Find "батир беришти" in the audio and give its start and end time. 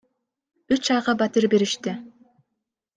1.21-1.97